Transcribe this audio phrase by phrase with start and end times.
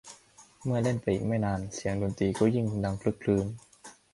[0.63, 3.45] เมื่อแล่นไปอีกไม่นานเสียงดนตรีก็ยิ่งดังครึกครื้น